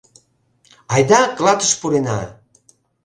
Айда 0.93 1.19
клатыш 1.37 1.71
пурена! 1.81 2.19